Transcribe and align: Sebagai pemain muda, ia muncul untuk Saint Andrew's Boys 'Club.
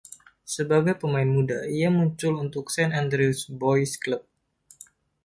Sebagai 0.55 0.95
pemain 1.01 1.29
muda, 1.35 1.59
ia 1.79 1.89
muncul 1.97 2.33
untuk 2.45 2.65
Saint 2.75 2.89
Andrew's 3.01 3.41
Boys 3.61 3.91
'Club. 4.01 4.21